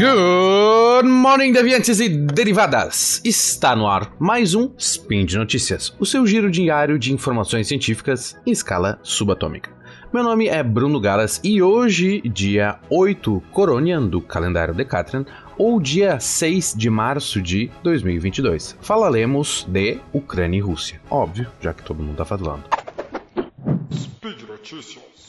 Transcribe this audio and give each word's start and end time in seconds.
Good 0.00 1.06
morning, 1.10 1.52
deviantes 1.52 2.00
e 2.00 2.08
derivadas! 2.08 3.20
Está 3.22 3.76
no 3.76 3.86
ar 3.86 4.10
mais 4.18 4.54
um 4.54 4.72
Spin 4.78 5.26
de 5.26 5.36
Notícias, 5.36 5.94
o 6.00 6.06
seu 6.06 6.26
giro 6.26 6.50
diário 6.50 6.98
de 6.98 7.12
informações 7.12 7.68
científicas 7.68 8.34
em 8.46 8.50
escala 8.50 8.98
subatômica. 9.02 9.70
Meu 10.10 10.24
nome 10.24 10.48
é 10.48 10.62
Bruno 10.62 10.98
Galas 10.98 11.38
e 11.44 11.60
hoje, 11.60 12.22
dia 12.22 12.78
8 12.88 13.42
Coronian 13.52 14.06
do 14.06 14.22
calendário 14.22 14.72
Decatrian, 14.72 15.26
ou 15.58 15.78
dia 15.78 16.18
6 16.18 16.72
de 16.74 16.88
março 16.88 17.42
de 17.42 17.70
2022, 17.82 18.78
falaremos 18.80 19.66
de 19.68 19.98
Ucrânia 20.14 20.56
e 20.56 20.62
Rússia. 20.62 20.98
Óbvio, 21.10 21.46
já 21.60 21.74
que 21.74 21.82
todo 21.82 22.02
mundo 22.02 22.16
tá 22.16 22.24
falando. 22.24 22.64
Speed 23.92 24.48
Notícias. 24.48 25.26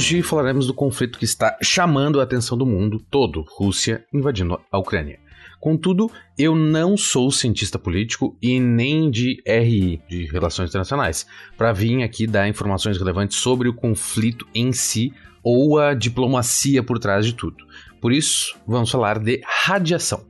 Hoje 0.00 0.22
falaremos 0.22 0.66
do 0.66 0.72
conflito 0.72 1.18
que 1.18 1.26
está 1.26 1.58
chamando 1.62 2.20
a 2.20 2.22
atenção 2.22 2.56
do 2.56 2.64
mundo 2.64 3.04
todo, 3.10 3.44
Rússia 3.46 4.02
invadindo 4.10 4.58
a 4.72 4.78
Ucrânia. 4.78 5.18
Contudo, 5.60 6.10
eu 6.38 6.56
não 6.56 6.96
sou 6.96 7.30
cientista 7.30 7.78
político 7.78 8.34
e 8.40 8.58
nem 8.58 9.10
de 9.10 9.42
RI, 9.46 10.00
de 10.08 10.24
Relações 10.24 10.70
Internacionais, 10.70 11.26
para 11.54 11.70
vir 11.74 12.02
aqui 12.02 12.26
dar 12.26 12.48
informações 12.48 12.96
relevantes 12.96 13.36
sobre 13.36 13.68
o 13.68 13.74
conflito 13.74 14.46
em 14.54 14.72
si 14.72 15.12
ou 15.42 15.78
a 15.78 15.92
diplomacia 15.92 16.82
por 16.82 16.98
trás 16.98 17.26
de 17.26 17.34
tudo. 17.34 17.62
Por 18.00 18.10
isso, 18.10 18.56
vamos 18.66 18.90
falar 18.90 19.18
de 19.18 19.42
radiação. 19.66 20.24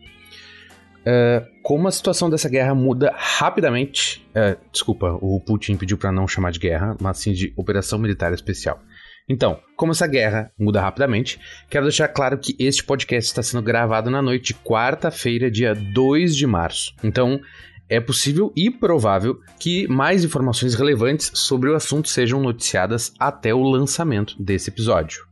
Uh, 1.01 1.47
como 1.63 1.87
a 1.87 1.93
situação 1.93 2.29
dessa 2.29 2.49
guerra 2.49 2.75
muda 2.75 3.15
rapidamente. 3.17 4.27
Uh, 4.31 4.59
desculpa, 4.73 5.17
o 5.23 5.41
Putin 5.41 5.77
pediu 5.77 5.97
para 5.97 6.11
não 6.11 6.27
chamar 6.27 6.51
de 6.51 6.59
guerra, 6.59 6.97
mas 7.01 7.19
sim 7.19 7.33
de 7.33 7.53
operação 7.57 8.01
militar 8.01 8.33
especial. 8.35 8.83
Então, 9.31 9.61
como 9.77 9.93
essa 9.93 10.09
guerra 10.09 10.51
muda 10.59 10.81
rapidamente, 10.81 11.39
quero 11.71 11.85
deixar 11.85 12.09
claro 12.09 12.37
que 12.37 12.57
este 12.59 12.83
podcast 12.83 13.31
está 13.31 13.41
sendo 13.45 13.63
gravado 13.63 14.11
na 14.11 14.21
noite 14.21 14.47
de 14.47 14.55
quarta-feira, 14.55 15.49
dia 15.49 15.73
2 15.73 16.35
de 16.35 16.49
março. 16.49 16.93
Então, 17.05 17.41
é 17.89 18.01
possível 18.01 18.53
e 18.57 18.69
provável 18.73 19.39
que 19.57 19.87
mais 19.87 20.25
informações 20.25 20.75
relevantes 20.75 21.31
sobre 21.33 21.71
o 21.71 21.77
assunto 21.77 22.09
sejam 22.09 22.41
noticiadas 22.41 23.15
até 23.21 23.55
o 23.55 23.63
lançamento 23.63 24.35
desse 24.43 24.69
episódio. 24.69 25.25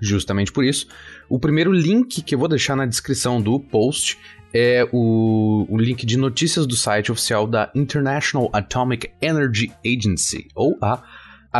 Justamente 0.00 0.52
por 0.52 0.64
isso, 0.64 0.86
o 1.28 1.40
primeiro 1.40 1.72
link 1.72 2.22
que 2.22 2.32
eu 2.32 2.38
vou 2.38 2.46
deixar 2.46 2.76
na 2.76 2.86
descrição 2.86 3.42
do 3.42 3.58
post 3.58 4.16
é 4.54 4.88
o, 4.92 5.66
o, 5.68 5.76
link 5.76 6.06
de 6.06 6.16
notícias 6.16 6.64
do 6.64 6.76
site 6.76 7.10
oficial 7.10 7.44
da 7.44 7.72
International 7.74 8.48
Atomic 8.52 9.10
Energy 9.20 9.72
Agency, 9.84 10.46
ou 10.54 10.78
a 10.80 11.02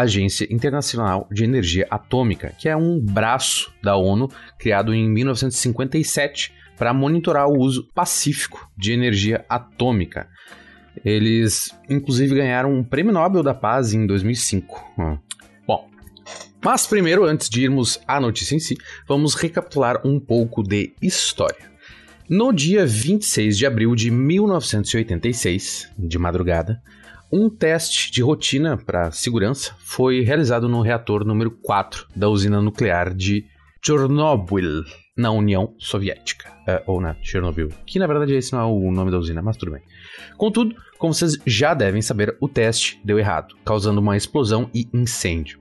Agência 0.01 0.47
Internacional 0.51 1.29
de 1.31 1.45
Energia 1.45 1.87
Atômica, 1.91 2.55
que 2.59 2.69
é 2.69 2.77
um 2.77 3.01
braço 3.01 3.73
da 3.83 3.97
ONU 3.97 4.29
criado 4.59 4.95
em 4.95 5.09
1957 5.09 6.53
para 6.77 6.93
monitorar 6.93 7.49
o 7.49 7.59
uso 7.59 7.89
pacífico 7.95 8.71
de 8.77 8.93
energia 8.93 9.45
atômica. 9.49 10.29
Eles, 11.05 11.75
inclusive, 11.89 12.35
ganharam 12.35 12.73
um 12.73 12.85
prêmio 12.85 13.13
Nobel 13.13 13.43
da 13.43 13.55
Paz 13.55 13.93
em 13.93 14.07
2005. 14.07 14.93
Hum. 14.99 15.19
Bom, 15.67 15.89
mas 16.65 16.87
primeiro, 16.87 17.25
antes 17.25 17.49
de 17.49 17.63
irmos 17.63 18.01
à 18.07 18.21
notícia 18.21 18.55
em 18.55 18.61
si, 18.61 18.77
vamos 19.07 19.35
recapitular 19.35 20.01
um 20.07 20.19
pouco 20.19 20.63
de 20.63 20.95
história. 21.01 21.71
No 22.29 22.53
dia 22.53 22.85
26 22.85 23.57
de 23.57 23.67
abril 23.67 23.95
de 23.95 24.11
1986, 24.11 25.93
de 25.97 26.19
madrugada, 26.19 26.83
um 27.33 27.51
teste 27.51 28.11
de 28.11 28.23
rotina 28.23 28.77
para 28.77 29.11
segurança 29.11 29.75
foi 29.79 30.21
realizado 30.21 30.69
no 30.69 30.81
reator 30.81 31.25
número 31.25 31.51
4 31.51 32.07
da 32.15 32.29
usina 32.29 32.61
nuclear 32.61 33.13
de 33.15 33.45
Chernobyl, 33.85 34.85
na 35.17 35.31
União 35.31 35.75
Soviética. 35.79 36.55
Uh, 36.69 36.83
ou 36.91 37.01
na 37.01 37.15
Chernobyl, 37.23 37.69
que 37.87 37.99
na 37.99 38.07
verdade 38.07 38.35
esse 38.35 38.53
não 38.53 38.61
é 38.61 38.65
o 38.65 38.91
nome 38.91 39.11
da 39.11 39.19
usina, 39.19 39.41
mas 39.41 39.57
tudo 39.57 39.73
bem. 39.73 39.83
Contudo, 40.37 40.75
como 40.99 41.15
vocês 41.15 41.39
já 41.47 41.75
devem 41.75 42.03
saber, 42.03 42.37
o 42.41 42.49
teste 42.49 43.01
deu 43.05 43.19
errado, 43.19 43.55
causando 43.65 44.01
uma 44.01 44.17
explosão 44.17 44.69
e 44.75 44.89
incêndio. 44.93 45.61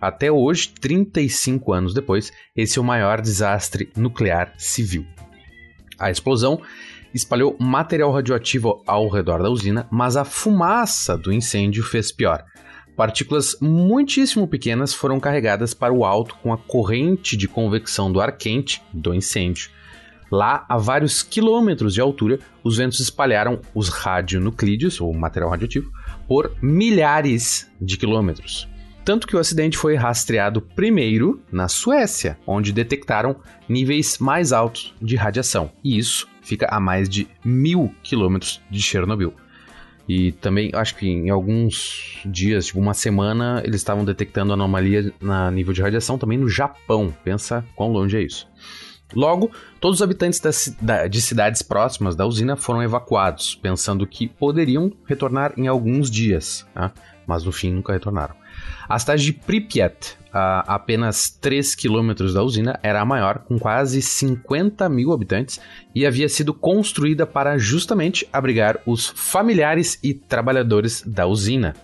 Até 0.00 0.32
hoje, 0.32 0.70
35 0.80 1.72
anos 1.72 1.94
depois, 1.94 2.32
esse 2.54 2.78
é 2.78 2.80
o 2.80 2.84
maior 2.84 3.20
desastre 3.20 3.90
nuclear 3.96 4.54
civil. 4.56 5.06
A 5.98 6.10
explosão 6.10 6.60
espalhou 7.16 7.56
material 7.58 8.12
radioativo 8.12 8.82
ao 8.86 9.08
redor 9.08 9.42
da 9.42 9.50
usina, 9.50 9.88
mas 9.90 10.16
a 10.16 10.24
fumaça 10.24 11.16
do 11.16 11.32
incêndio 11.32 11.82
fez 11.82 12.12
pior. 12.12 12.44
Partículas 12.96 13.56
muitíssimo 13.60 14.46
pequenas 14.46 14.94
foram 14.94 15.20
carregadas 15.20 15.74
para 15.74 15.92
o 15.92 16.04
alto 16.04 16.34
com 16.36 16.52
a 16.52 16.58
corrente 16.58 17.36
de 17.36 17.48
convecção 17.48 18.10
do 18.10 18.20
ar 18.20 18.36
quente 18.36 18.82
do 18.92 19.14
incêndio. 19.14 19.70
Lá, 20.30 20.64
a 20.68 20.76
vários 20.76 21.22
quilômetros 21.22 21.94
de 21.94 22.00
altura, 22.00 22.38
os 22.64 22.76
ventos 22.76 22.98
espalharam 23.00 23.60
os 23.74 23.88
radionuclídeos, 23.88 25.00
ou 25.00 25.12
material 25.12 25.50
radioativo, 25.50 25.90
por 26.26 26.52
milhares 26.60 27.70
de 27.80 27.96
quilômetros. 27.96 28.68
Tanto 29.06 29.28
que 29.28 29.36
o 29.36 29.38
acidente 29.38 29.78
foi 29.78 29.94
rastreado 29.94 30.60
primeiro 30.60 31.40
na 31.52 31.68
Suécia, 31.68 32.36
onde 32.44 32.72
detectaram 32.72 33.36
níveis 33.68 34.18
mais 34.18 34.50
altos 34.50 34.92
de 35.00 35.14
radiação. 35.14 35.70
E 35.84 35.96
isso 35.96 36.26
fica 36.42 36.66
a 36.68 36.80
mais 36.80 37.08
de 37.08 37.28
mil 37.44 37.94
quilômetros 38.02 38.60
de 38.68 38.82
Chernobyl. 38.82 39.32
E 40.08 40.32
também, 40.32 40.72
acho 40.74 40.96
que 40.96 41.06
em 41.08 41.30
alguns 41.30 42.18
dias, 42.26 42.66
tipo 42.66 42.80
uma 42.80 42.94
semana, 42.94 43.62
eles 43.64 43.76
estavam 43.76 44.04
detectando 44.04 44.52
anomalia 44.52 45.12
na 45.20 45.52
nível 45.52 45.72
de 45.72 45.82
radiação 45.82 46.18
também 46.18 46.36
no 46.36 46.48
Japão. 46.48 47.14
Pensa 47.22 47.64
quão 47.76 47.92
longe 47.92 48.16
é 48.16 48.22
isso. 48.22 48.48
Logo, 49.14 49.52
todos 49.80 49.98
os 49.98 50.02
habitantes 50.02 50.40
da, 50.82 51.06
de 51.06 51.22
cidades 51.22 51.62
próximas 51.62 52.16
da 52.16 52.26
usina 52.26 52.56
foram 52.56 52.82
evacuados, 52.82 53.54
pensando 53.54 54.04
que 54.04 54.26
poderiam 54.26 54.92
retornar 55.06 55.52
em 55.56 55.68
alguns 55.68 56.10
dias, 56.10 56.66
tá? 56.74 56.92
Mas 57.26 57.44
no 57.44 57.52
fim 57.52 57.72
nunca 57.72 57.92
retornaram. 57.92 58.34
A 58.88 58.98
cidade 58.98 59.24
de 59.24 59.32
Pripyat, 59.32 60.16
a 60.32 60.74
apenas 60.74 61.30
3 61.30 61.74
quilômetros 61.74 62.34
da 62.34 62.42
usina, 62.42 62.78
era 62.82 63.00
a 63.00 63.04
maior, 63.04 63.40
com 63.40 63.58
quase 63.58 64.00
50 64.00 64.88
mil 64.88 65.12
habitantes, 65.12 65.60
e 65.94 66.06
havia 66.06 66.28
sido 66.28 66.54
construída 66.54 67.26
para 67.26 67.58
justamente 67.58 68.28
abrigar 68.32 68.80
os 68.86 69.08
familiares 69.08 69.98
e 70.02 70.14
trabalhadores 70.14 71.02
da 71.02 71.26
usina. 71.26 71.74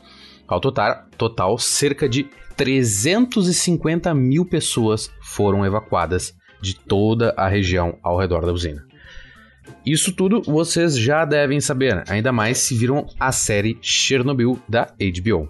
Ao 0.46 0.60
total, 0.60 1.06
total 1.16 1.58
cerca 1.58 2.08
de 2.08 2.28
350 2.56 4.14
mil 4.14 4.44
pessoas 4.44 5.10
foram 5.22 5.64
evacuadas 5.64 6.34
de 6.60 6.74
toda 6.74 7.34
a 7.36 7.48
região 7.48 7.98
ao 8.02 8.18
redor 8.18 8.46
da 8.46 8.52
usina. 8.52 8.91
Isso 9.84 10.12
tudo 10.12 10.42
vocês 10.42 10.96
já 10.96 11.24
devem 11.24 11.60
saber, 11.60 12.04
ainda 12.08 12.32
mais 12.32 12.58
se 12.58 12.76
viram 12.76 13.06
a 13.18 13.32
série 13.32 13.78
Chernobyl 13.80 14.58
da 14.68 14.88
HBO. 15.00 15.48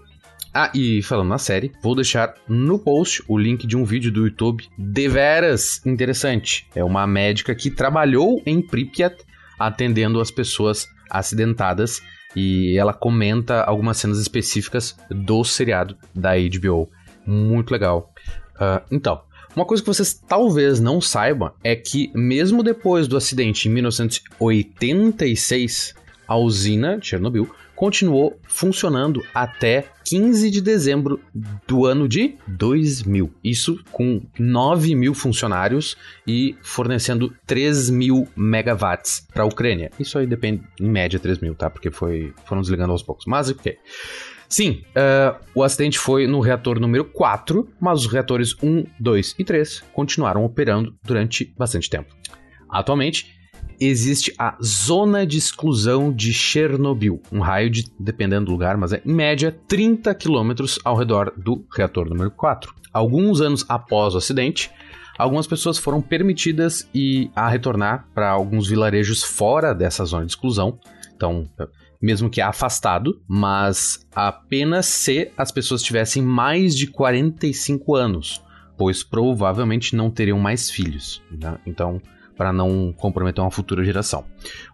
Ah, 0.54 0.70
e 0.74 1.02
falando 1.02 1.28
na 1.28 1.38
série, 1.38 1.72
vou 1.82 1.94
deixar 1.94 2.34
no 2.46 2.78
post 2.78 3.22
o 3.26 3.38
link 3.38 3.66
de 3.66 3.74
um 3.74 3.84
vídeo 3.84 4.12
do 4.12 4.26
YouTube 4.26 4.64
deveras 4.76 5.80
interessante. 5.86 6.68
É 6.74 6.84
uma 6.84 7.06
médica 7.06 7.54
que 7.54 7.70
trabalhou 7.70 8.42
em 8.44 8.60
Pripyat 8.60 9.16
atendendo 9.58 10.20
as 10.20 10.30
pessoas 10.30 10.86
acidentadas 11.10 12.02
e 12.36 12.76
ela 12.76 12.92
comenta 12.92 13.62
algumas 13.62 13.96
cenas 13.96 14.18
específicas 14.18 14.96
do 15.10 15.42
seriado 15.42 15.96
da 16.14 16.32
HBO. 16.36 16.90
Muito 17.26 17.70
legal. 17.70 18.12
Uh, 18.56 18.82
então, 18.90 19.22
uma 19.54 19.64
coisa 19.64 19.82
que 19.82 19.86
vocês 19.86 20.14
talvez 20.14 20.80
não 20.80 21.00
saibam 21.00 21.52
é 21.62 21.76
que, 21.76 22.10
mesmo 22.14 22.62
depois 22.62 23.06
do 23.06 23.16
acidente 23.16 23.68
em 23.68 23.72
1986, 23.72 25.94
a 26.26 26.36
usina 26.36 26.98
Chernobyl 27.00 27.48
continuou 27.74 28.38
funcionando 28.44 29.24
até 29.34 29.86
15 30.04 30.50
de 30.50 30.60
dezembro 30.60 31.20
do 31.66 31.84
ano 31.84 32.08
de 32.08 32.36
2000. 32.46 33.32
Isso 33.42 33.82
com 33.90 34.20
9 34.38 34.94
mil 34.94 35.14
funcionários 35.14 35.96
e 36.24 36.54
fornecendo 36.62 37.34
3 37.44 37.90
mil 37.90 38.28
megawatts 38.36 39.26
para 39.32 39.42
a 39.42 39.46
Ucrânia. 39.46 39.90
Isso 39.98 40.16
aí 40.16 40.26
depende, 40.26 40.62
em 40.80 40.88
média, 40.88 41.18
3 41.18 41.38
mil, 41.38 41.54
tá? 41.54 41.68
Porque 41.68 41.90
foi, 41.90 42.32
foram 42.44 42.62
desligando 42.62 42.92
aos 42.92 43.02
poucos. 43.02 43.26
Mas 43.26 43.48
o 43.48 43.54
que? 43.56 43.78
Sim, 44.52 44.82
uh, 44.88 45.42
o 45.54 45.62
acidente 45.62 45.98
foi 45.98 46.26
no 46.26 46.38
reator 46.38 46.78
número 46.78 47.06
4, 47.06 47.66
mas 47.80 48.00
os 48.00 48.12
reatores 48.12 48.54
1, 48.62 48.84
2 49.00 49.36
e 49.38 49.44
3 49.44 49.82
continuaram 49.94 50.44
operando 50.44 50.94
durante 51.02 51.54
bastante 51.56 51.88
tempo. 51.88 52.14
Atualmente, 52.68 53.34
existe 53.80 54.30
a 54.38 54.54
Zona 54.62 55.26
de 55.26 55.38
Exclusão 55.38 56.12
de 56.12 56.34
Chernobyl, 56.34 57.22
um 57.32 57.40
raio 57.40 57.70
de, 57.70 57.90
dependendo 57.98 58.44
do 58.44 58.52
lugar, 58.52 58.76
mas 58.76 58.92
é 58.92 59.00
em 59.06 59.14
média 59.14 59.56
30 59.66 60.14
quilômetros 60.14 60.78
ao 60.84 60.98
redor 60.98 61.32
do 61.34 61.64
reator 61.74 62.06
número 62.06 62.30
4. 62.30 62.74
Alguns 62.92 63.40
anos 63.40 63.64
após 63.70 64.14
o 64.14 64.18
acidente, 64.18 64.70
algumas 65.16 65.46
pessoas 65.46 65.78
foram 65.78 66.02
permitidas 66.02 66.86
a 67.34 67.48
retornar 67.48 68.06
para 68.14 68.28
alguns 68.28 68.68
vilarejos 68.68 69.22
fora 69.22 69.74
dessa 69.74 70.04
zona 70.04 70.26
de 70.26 70.32
exclusão. 70.32 70.78
Então, 71.16 71.48
mesmo 72.02 72.28
que 72.28 72.40
afastado, 72.40 73.22
mas 73.28 74.06
apenas 74.14 74.86
se 74.86 75.30
as 75.36 75.52
pessoas 75.52 75.82
tivessem 75.82 76.22
mais 76.22 76.76
de 76.76 76.88
45 76.88 77.94
anos, 77.94 78.42
pois 78.76 79.04
provavelmente 79.04 79.94
não 79.94 80.10
teriam 80.10 80.38
mais 80.38 80.68
filhos. 80.68 81.22
Né? 81.30 81.56
Então, 81.64 82.02
para 82.36 82.52
não 82.52 82.92
comprometer 82.92 83.40
uma 83.40 83.50
futura 83.50 83.84
geração. 83.84 84.24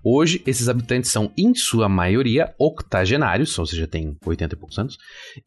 Hoje, 0.02 0.42
esses 0.46 0.68
habitantes 0.68 1.10
são, 1.10 1.30
em 1.36 1.54
sua 1.54 1.88
maioria, 1.88 2.54
octogenários, 2.58 3.58
ou 3.58 3.66
seja, 3.66 3.86
têm 3.86 4.16
80 4.24 4.54
e 4.54 4.58
poucos 4.58 4.78
anos, 4.78 4.96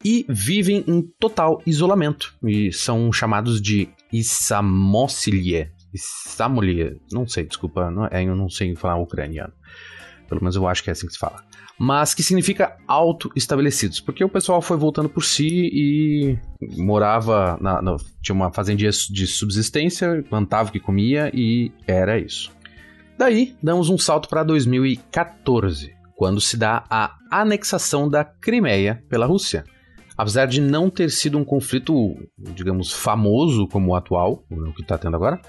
e 0.04 0.24
vivem 0.28 0.84
em 0.86 1.02
total 1.18 1.60
isolamento, 1.66 2.32
e 2.44 2.72
são 2.72 3.12
chamados 3.12 3.60
de 3.60 3.88
Isamosilie. 4.12 5.70
Isamolie, 5.92 7.00
não 7.10 7.26
sei, 7.26 7.44
desculpa, 7.44 7.90
não, 7.90 8.06
é, 8.06 8.24
eu 8.24 8.36
não 8.36 8.48
sei 8.48 8.74
falar 8.76 8.98
ucraniano. 8.98 9.52
Pelo 10.32 10.40
menos 10.40 10.56
eu 10.56 10.66
acho 10.66 10.82
que 10.82 10.88
é 10.88 10.92
assim 10.92 11.06
que 11.06 11.12
se 11.12 11.18
fala 11.18 11.44
mas 11.84 12.14
que 12.14 12.22
significa 12.22 12.76
auto-estabelecidos, 12.86 14.00
porque 14.00 14.22
o 14.22 14.28
pessoal 14.28 14.62
foi 14.62 14.76
voltando 14.76 15.08
por 15.08 15.24
si 15.24 15.68
e 15.72 16.38
morava, 16.76 17.58
na, 17.60 17.82
na, 17.82 17.96
tinha 18.22 18.36
uma 18.36 18.52
fazendinha 18.52 18.90
de 19.10 19.26
subsistência, 19.26 20.24
plantava 20.30 20.68
o 20.68 20.72
que 20.72 20.78
comia 20.78 21.28
e 21.34 21.72
era 21.84 22.20
isso. 22.20 22.52
Daí, 23.18 23.56
damos 23.60 23.88
um 23.88 23.98
salto 23.98 24.28
para 24.28 24.44
2014, 24.44 25.92
quando 26.14 26.40
se 26.40 26.56
dá 26.56 26.84
a 26.88 27.16
anexação 27.32 28.08
da 28.08 28.24
Crimeia 28.24 29.02
pela 29.08 29.26
Rússia. 29.26 29.64
Apesar 30.16 30.46
de 30.46 30.60
não 30.60 30.88
ter 30.88 31.10
sido 31.10 31.36
um 31.36 31.44
conflito, 31.44 32.14
digamos, 32.38 32.92
famoso 32.92 33.66
como 33.66 33.90
o 33.90 33.96
atual, 33.96 34.44
o 34.48 34.72
que 34.72 34.82
está 34.82 34.96
tendo 34.96 35.16
agora, 35.16 35.40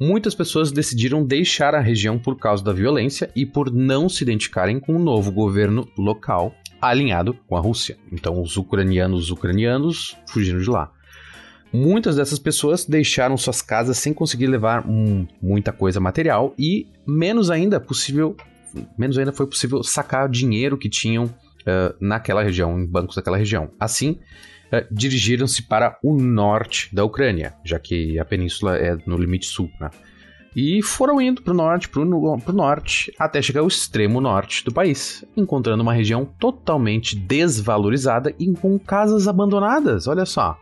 muitas 0.00 0.34
pessoas 0.34 0.70
decidiram 0.70 1.24
deixar 1.24 1.74
a 1.74 1.80
região 1.80 2.18
por 2.18 2.36
causa 2.36 2.62
da 2.62 2.72
violência 2.72 3.30
e 3.34 3.44
por 3.44 3.72
não 3.72 4.08
se 4.08 4.22
identificarem 4.22 4.78
com 4.78 4.94
o 4.94 4.98
novo 4.98 5.32
governo 5.32 5.88
local 5.96 6.54
alinhado 6.80 7.34
com 7.46 7.56
a 7.56 7.60
Rússia. 7.60 7.96
Então, 8.12 8.40
os 8.40 8.56
ucranianos 8.56 9.30
ucranianos 9.30 10.16
fugiram 10.28 10.60
de 10.60 10.70
lá. 10.70 10.92
Muitas 11.72 12.16
dessas 12.16 12.38
pessoas 12.38 12.84
deixaram 12.86 13.36
suas 13.36 13.60
casas 13.60 13.98
sem 13.98 14.14
conseguir 14.14 14.46
levar 14.46 14.86
muita 15.42 15.72
coisa 15.72 16.00
material 16.00 16.54
e 16.58 16.86
menos 17.06 17.50
ainda 17.50 17.78
possível, 17.78 18.36
menos 18.96 19.18
ainda 19.18 19.32
foi 19.32 19.46
possível 19.46 19.82
sacar 19.82 20.30
dinheiro 20.30 20.78
que 20.78 20.88
tinham 20.88 21.24
uh, 21.24 21.94
naquela 22.00 22.42
região, 22.42 22.80
em 22.80 22.86
bancos 22.86 23.16
daquela 23.16 23.36
região. 23.36 23.70
Assim, 23.78 24.18
uh, 24.72 24.86
dirigiram-se 24.90 25.62
para 25.62 25.98
o 26.02 26.16
norte 26.16 26.94
da 26.94 27.04
Ucrânia, 27.04 27.54
já 27.64 27.78
que 27.78 28.18
a 28.18 28.24
península 28.24 28.76
é 28.76 28.96
no 29.06 29.16
limite 29.16 29.46
sul, 29.46 29.70
né? 29.80 29.90
E 30.56 30.82
foram 30.82 31.20
indo 31.20 31.42
para 31.42 31.52
o 31.52 31.56
norte, 31.56 31.88
para 31.88 32.00
o 32.00 32.52
norte, 32.52 33.12
até 33.18 33.40
chegar 33.40 33.60
ao 33.60 33.68
extremo 33.68 34.20
norte 34.20 34.64
do 34.64 34.72
país, 34.72 35.24
encontrando 35.36 35.82
uma 35.82 35.92
região 35.92 36.24
totalmente 36.24 37.14
desvalorizada 37.14 38.34
e 38.38 38.50
com 38.52 38.78
casas 38.78 39.28
abandonadas. 39.28 40.08
Olha 40.08 40.24
só. 40.24 40.58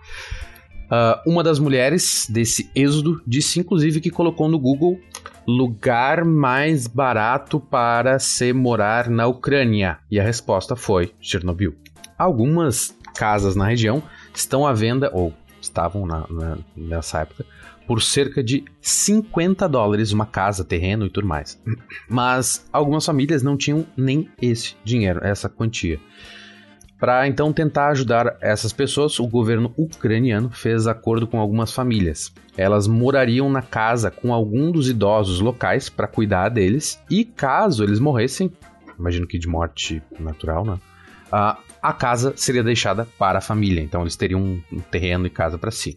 Uh, 0.87 1.31
uma 1.31 1.43
das 1.43 1.59
mulheres 1.59 2.27
desse 2.29 2.71
êxodo 2.75 3.23
disse, 3.27 3.59
inclusive, 3.59 4.01
que 4.01 4.11
colocou 4.11 4.49
no 4.49 4.59
Google 4.59 5.01
lugar 5.47 6.25
mais 6.25 6.87
barato 6.87 7.59
para 7.59 8.19
se 8.19 8.53
morar 8.53 9.09
na 9.09 9.27
Ucrânia. 9.27 9.99
E 10.11 10.21
a 10.21 10.23
resposta 10.23 10.77
foi 10.77 11.13
Chernobyl. 11.21 11.75
Algumas 12.19 12.97
casas 13.17 13.57
na 13.57 13.67
região 13.67 14.03
estão 14.35 14.67
à 14.67 14.73
venda, 14.73 15.11
ou 15.13 15.33
estavam 15.61 16.07
na, 16.07 16.27
na, 16.29 16.59
nessa 16.77 17.21
época, 17.21 17.45
por 17.87 18.03
cerca 18.03 18.43
de 18.43 18.65
50 18.81 19.69
dólares 19.69 20.13
uma 20.13 20.27
casa, 20.27 20.65
terreno 20.65 21.07
e 21.07 21.11
tudo 21.11 21.27
mais. 21.27 21.61
Mas 22.09 22.67
algumas 22.73 23.07
famílias 23.07 23.43
não 23.43 23.57
tinham 23.57 23.87
nem 23.97 24.29
esse 24.41 24.75
dinheiro, 24.85 25.21
essa 25.23 25.49
quantia. 25.49 25.99
Para 26.99 27.29
então 27.29 27.53
tentar 27.53 27.89
ajudar 27.89 28.39
essas 28.41 28.73
pessoas, 28.73 29.21
o 29.21 29.27
governo 29.27 29.73
ucraniano 29.77 30.51
fez 30.51 30.87
acordo 30.87 31.27
com 31.27 31.39
algumas 31.39 31.71
famílias. 31.71 32.33
Elas 32.57 32.87
morariam 32.87 33.51
na 33.51 33.61
casa 33.61 34.11
com 34.11 34.33
algum 34.33 34.73
dos 34.73 34.89
idosos 34.89 35.41
locais 35.41 35.91
para 35.91 36.07
cuidar 36.07 36.49
deles 36.49 36.99
e 37.11 37.23
caso 37.23 37.85
eles 37.85 38.01
morressem, 38.01 38.51
imagino 38.99 39.27
que 39.27 39.39
de 39.39 39.47
morte 39.47 40.03
natural, 40.19 40.65
né? 40.65 40.79
a, 41.31 41.59
a 41.87 41.93
casa 41.93 42.35
seria 42.37 42.65
deixada 42.65 43.07
para 43.17 43.39
a 43.39 43.41
família. 43.41 43.81
Então 43.81 44.01
eles 44.01 44.17
teriam 44.17 44.41
um, 44.41 44.81
terreno 44.91 45.25
e 45.25 45.31
casa 45.31 45.57
para 45.57 45.71
si. 45.71 45.97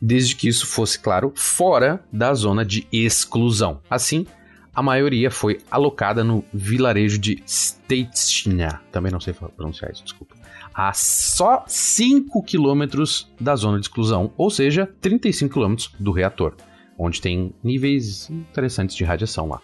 Desde 0.00 0.36
que 0.36 0.46
isso 0.46 0.64
fosse, 0.64 0.96
claro, 0.96 1.32
fora 1.34 2.00
da 2.12 2.32
zona 2.34 2.64
de 2.64 2.86
exclusão. 2.92 3.80
Assim, 3.90 4.24
a 4.72 4.80
maioria 4.80 5.28
foi 5.28 5.58
alocada 5.68 6.22
no 6.22 6.44
vilarejo 6.54 7.18
de 7.18 7.42
Steitzina. 7.44 8.80
Também 8.92 9.10
não 9.10 9.18
sei 9.18 9.34
pronunciar 9.34 9.90
isso, 9.90 10.04
desculpa. 10.04 10.36
A 10.72 10.92
só 10.92 11.64
5 11.66 12.40
quilômetros 12.44 13.28
da 13.40 13.56
zona 13.56 13.80
de 13.80 13.86
exclusão, 13.86 14.32
ou 14.36 14.50
seja, 14.50 14.88
35 15.00 15.52
quilômetros 15.52 15.90
do 15.98 16.12
reator, 16.12 16.54
onde 16.96 17.20
tem 17.20 17.52
níveis 17.64 18.30
interessantes 18.30 18.94
de 18.94 19.02
radiação 19.02 19.48
lá. 19.48 19.60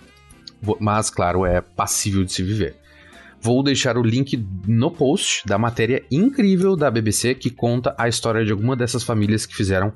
Mas, 0.80 1.10
claro, 1.10 1.46
é 1.46 1.60
passível 1.60 2.24
de 2.24 2.32
se 2.32 2.42
viver. 2.42 2.76
Vou 3.44 3.62
deixar 3.62 3.99
o 3.99 4.02
link 4.02 4.43
no 4.67 4.91
post 4.91 5.46
da 5.46 5.58
matéria 5.58 6.02
incrível 6.11 6.75
da 6.75 6.91
BBC 6.91 7.35
que 7.35 7.50
conta 7.50 7.94
a 7.99 8.08
história 8.08 8.43
de 8.43 8.50
alguma 8.50 8.75
dessas 8.75 9.05
famílias 9.05 9.44
que 9.44 9.55
fizeram 9.55 9.93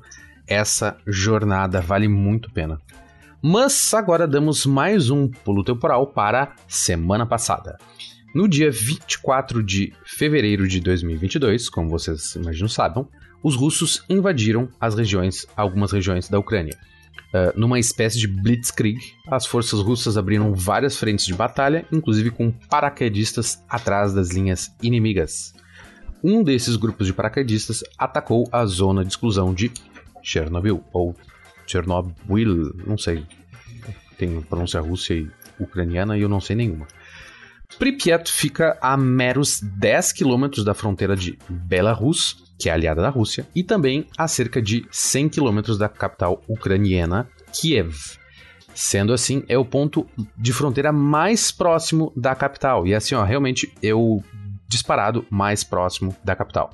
essa 0.47 0.95
jornada. 1.07 1.81
Vale 1.81 2.07
muito 2.07 2.47
a 2.47 2.53
pena. 2.53 2.79
Mas 3.41 3.91
agora 3.91 4.27
damos 4.27 4.67
mais 4.67 5.09
um 5.09 5.27
pulo 5.27 5.63
temporal 5.63 6.05
para 6.05 6.53
semana 6.67 7.25
passada. 7.25 7.79
No 8.35 8.47
dia 8.47 8.69
24 8.69 9.63
de 9.63 9.93
fevereiro 10.05 10.67
de 10.67 10.79
2022, 10.79 11.69
como 11.69 11.89
vocês 11.89 12.35
imaginam 12.35 12.69
sabem, 12.69 13.03
os 13.41 13.55
russos 13.55 14.05
invadiram 14.07 14.69
as 14.79 14.93
regiões, 14.93 15.47
algumas 15.57 15.91
regiões 15.91 16.29
da 16.29 16.37
Ucrânia. 16.37 16.77
Uh, 17.29 17.57
numa 17.59 17.77
espécie 17.77 18.17
de 18.17 18.27
blitzkrieg, 18.27 19.13
as 19.27 19.45
forças 19.45 19.79
russas 19.81 20.17
abriram 20.17 20.51
várias 20.53 20.97
frentes 20.97 21.27
de 21.27 21.33
batalha, 21.35 21.85
inclusive 21.91 22.31
com 22.31 22.51
paraquedistas 22.51 23.63
atrás 23.69 24.13
das 24.13 24.31
linhas 24.31 24.75
inimigas. 24.81 25.53
Um 26.23 26.43
desses 26.43 26.75
grupos 26.75 27.05
de 27.05 27.13
paraquedistas 27.13 27.83
atacou 27.97 28.49
a 28.51 28.65
zona 28.65 29.03
de 29.03 29.11
exclusão 29.11 29.53
de 29.53 29.71
Chernobyl, 30.23 30.83
ou 30.91 31.15
Chernobyl, 31.67 32.73
não 32.85 32.97
sei. 32.97 33.23
Tem 34.17 34.41
pronúncia 34.41 34.81
russa 34.81 35.13
e 35.13 35.29
ucraniana 35.59 36.17
e 36.17 36.21
eu 36.21 36.29
não 36.29 36.41
sei 36.41 36.55
nenhuma. 36.55 36.87
Pripyat 37.77 38.31
fica 38.31 38.77
a 38.81 38.97
meros 38.97 39.61
10 39.61 40.11
quilômetros 40.11 40.65
da 40.65 40.73
fronteira 40.73 41.15
de 41.15 41.37
Belarus, 41.47 42.43
que 42.57 42.69
é 42.69 42.73
aliada 42.73 43.01
da 43.01 43.09
Rússia, 43.09 43.47
e 43.55 43.63
também 43.63 44.05
a 44.17 44.27
cerca 44.27 44.61
de 44.61 44.85
100 44.91 45.29
quilômetros 45.29 45.77
da 45.77 45.87
capital 45.87 46.41
ucraniana, 46.47 47.29
Kiev. 47.53 47.95
Sendo 48.73 49.13
assim, 49.13 49.43
é 49.47 49.57
o 49.57 49.65
ponto 49.65 50.05
de 50.37 50.51
fronteira 50.53 50.91
mais 50.91 51.51
próximo 51.51 52.11
da 52.15 52.35
capital. 52.35 52.87
E 52.87 52.93
assim, 52.93 53.15
ó, 53.15 53.23
realmente 53.23 53.71
é 53.81 53.93
o 53.93 54.21
disparado 54.67 55.25
mais 55.29 55.63
próximo 55.63 56.15
da 56.23 56.35
capital. 56.35 56.71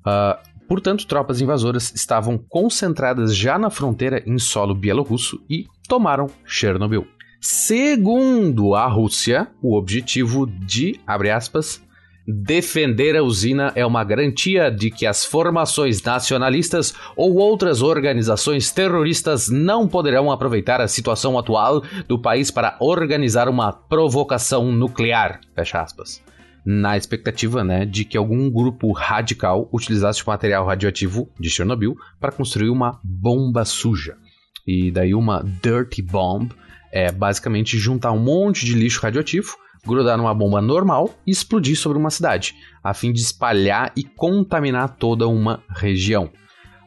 Uh, 0.00 0.38
portanto, 0.66 1.06
tropas 1.06 1.40
invasoras 1.40 1.92
estavam 1.94 2.38
concentradas 2.38 3.36
já 3.36 3.58
na 3.58 3.70
fronteira 3.70 4.22
em 4.26 4.38
solo 4.38 4.74
bielorrusso 4.74 5.40
e 5.48 5.66
tomaram 5.88 6.28
Chernobyl. 6.44 7.06
Segundo 7.46 8.74
a 8.74 8.86
Rússia, 8.86 9.48
o 9.60 9.76
objetivo 9.76 10.46
de, 10.46 10.98
abre 11.06 11.30
aspas, 11.30 11.84
Defender 12.26 13.16
a 13.16 13.22
usina 13.22 13.70
é 13.74 13.84
uma 13.84 14.02
garantia 14.02 14.70
de 14.70 14.90
que 14.90 15.04
as 15.04 15.26
formações 15.26 16.02
nacionalistas 16.02 16.94
ou 17.14 17.34
outras 17.34 17.82
organizações 17.82 18.70
terroristas 18.70 19.50
não 19.50 19.86
poderão 19.86 20.32
aproveitar 20.32 20.80
a 20.80 20.88
situação 20.88 21.38
atual 21.38 21.82
do 22.08 22.18
país 22.18 22.50
para 22.50 22.78
organizar 22.80 23.46
uma 23.46 23.74
provocação 23.74 24.72
nuclear. 24.72 25.38
Fecha 25.54 25.82
aspas. 25.82 26.22
Na 26.64 26.96
expectativa 26.96 27.62
né, 27.62 27.84
de 27.84 28.06
que 28.06 28.16
algum 28.16 28.50
grupo 28.50 28.90
radical 28.90 29.68
utilizasse 29.70 30.22
o 30.22 30.30
material 30.30 30.64
radioativo 30.64 31.28
de 31.38 31.50
Chernobyl 31.50 31.94
para 32.18 32.32
construir 32.32 32.70
uma 32.70 32.98
bomba 33.04 33.66
suja. 33.66 34.16
E 34.66 34.90
daí 34.90 35.14
uma 35.14 35.44
dirty 35.62 36.00
bomb 36.00 36.50
é 36.94 37.10
basicamente 37.10 37.76
juntar 37.76 38.12
um 38.12 38.20
monte 38.20 38.64
de 38.64 38.72
lixo 38.72 39.00
radioativo 39.02 39.56
grudar 39.86 40.16
numa 40.16 40.32
bomba 40.32 40.62
normal 40.62 41.14
e 41.26 41.30
explodir 41.30 41.76
sobre 41.76 41.98
uma 41.98 42.08
cidade, 42.08 42.54
a 42.82 42.94
fim 42.94 43.12
de 43.12 43.20
espalhar 43.20 43.92
e 43.94 44.02
contaminar 44.02 44.96
toda 44.96 45.28
uma 45.28 45.62
região. 45.68 46.30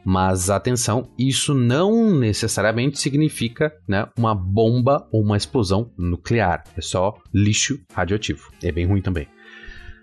Mas 0.04 0.48
atenção, 0.48 1.10
isso 1.18 1.54
não 1.54 2.14
necessariamente 2.14 2.98
significa 2.98 3.72
né, 3.86 4.08
uma 4.16 4.34
bomba 4.34 5.06
ou 5.12 5.22
uma 5.22 5.36
explosão 5.36 5.92
nuclear. 5.98 6.64
É 6.76 6.80
só 6.80 7.14
lixo 7.32 7.78
radioativo. 7.92 8.50
É 8.62 8.72
bem 8.72 8.86
ruim 8.86 9.02
também. 9.02 9.28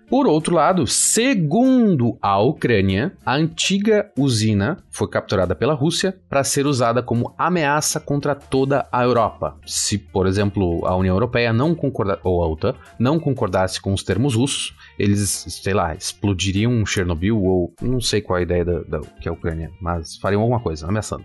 Por 0.08 0.28
outro 0.28 0.54
lado, 0.54 0.86
segundo 0.86 2.16
a 2.22 2.40
Ucrânia, 2.40 3.12
a 3.26 3.34
antiga 3.34 4.08
usina 4.16 4.76
foi 4.88 5.08
capturada 5.08 5.52
pela 5.52 5.74
Rússia 5.74 6.16
para 6.28 6.44
ser 6.44 6.64
usada 6.64 7.02
como 7.02 7.34
ameaça 7.36 7.98
contra 7.98 8.32
toda 8.32 8.86
a 8.92 9.02
Europa. 9.02 9.56
Se, 9.66 9.98
por 9.98 10.28
exemplo, 10.28 10.86
a 10.86 10.94
União 10.94 11.16
Europeia 11.16 11.52
não 11.52 11.74
concordar 11.74 12.20
ou 12.22 12.40
a 12.42 12.48
OTAN 12.48 12.76
não 12.98 13.18
concordasse 13.18 13.80
com 13.80 13.92
os 13.92 14.04
termos 14.04 14.36
russos, 14.36 14.76
eles, 14.96 15.44
sei 15.48 15.74
lá, 15.74 15.92
explodiriam 15.92 16.86
Chernobyl 16.86 17.42
ou 17.42 17.74
não 17.82 18.00
sei 18.00 18.20
qual 18.20 18.38
a 18.38 18.42
ideia 18.42 18.64
da, 18.64 18.82
da 18.82 19.00
que 19.20 19.28
é 19.28 19.30
a 19.30 19.34
Ucrânia, 19.34 19.72
mas 19.80 20.16
fariam 20.18 20.40
alguma 20.40 20.60
coisa, 20.60 20.86
ameaçando. 20.86 21.24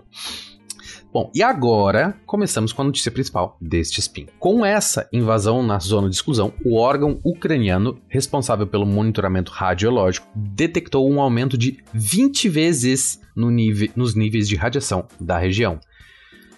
Bom, 1.14 1.30
e 1.36 1.44
agora 1.44 2.16
começamos 2.26 2.72
com 2.72 2.82
a 2.82 2.86
notícia 2.86 3.12
principal 3.12 3.58
deste 3.60 4.00
spin. 4.00 4.28
Com 4.40 4.66
essa 4.66 5.10
invasão 5.12 5.62
na 5.62 5.78
zona 5.78 6.08
de 6.08 6.16
exclusão, 6.16 6.54
o 6.64 6.78
órgão 6.78 7.20
ucraniano 7.22 8.00
responsável 8.08 8.66
pelo 8.66 8.86
monitoramento 8.86 9.52
radiológico 9.52 10.26
detectou 10.34 11.12
um 11.12 11.20
aumento 11.20 11.58
de 11.58 11.84
20 11.94 12.48
vezes 12.48 13.20
no 13.36 13.52
nível, 13.52 13.90
nos 13.94 14.16
níveis 14.16 14.48
de 14.48 14.56
radiação 14.56 15.06
da 15.20 15.38
região. 15.38 15.82